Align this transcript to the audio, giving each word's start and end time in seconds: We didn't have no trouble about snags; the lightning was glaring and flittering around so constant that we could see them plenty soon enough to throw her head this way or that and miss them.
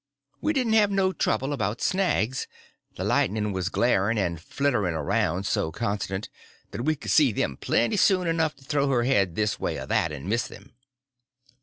We 0.41 0.51
didn't 0.51 0.73
have 0.73 0.89
no 0.89 1.13
trouble 1.13 1.53
about 1.53 1.79
snags; 1.79 2.47
the 2.95 3.03
lightning 3.03 3.53
was 3.53 3.69
glaring 3.69 4.17
and 4.17 4.41
flittering 4.41 4.95
around 4.95 5.45
so 5.45 5.71
constant 5.71 6.27
that 6.71 6.81
we 6.81 6.95
could 6.95 7.11
see 7.11 7.31
them 7.31 7.55
plenty 7.55 7.97
soon 7.97 8.25
enough 8.25 8.55
to 8.55 8.63
throw 8.63 8.87
her 8.89 9.03
head 9.03 9.35
this 9.35 9.59
way 9.59 9.77
or 9.77 9.85
that 9.85 10.11
and 10.11 10.27
miss 10.27 10.47
them. 10.47 10.73